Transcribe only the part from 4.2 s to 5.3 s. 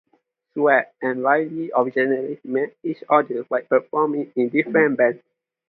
in different bands.